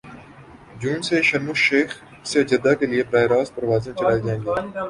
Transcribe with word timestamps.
جون 0.79 1.01
سے 1.01 1.21
Sharm 1.21 1.47
el Sheikh 1.47 1.93
سے 2.25 2.43
Jeddah 2.45 2.73
کے 2.79 2.85
لیے 2.85 3.03
براہ 3.11 3.27
راست 3.33 3.55
پروازیں 3.55 3.93
چلائی 3.93 4.21
جائیں 4.21 4.41
گی 4.41 4.49